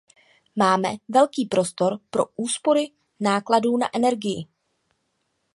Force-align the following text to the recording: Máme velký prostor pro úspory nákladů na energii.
Máme 0.55 0.89
velký 1.09 1.45
prostor 1.45 1.99
pro 2.09 2.25
úspory 2.35 2.91
nákladů 3.19 3.77
na 3.77 3.89
energii. 3.95 4.47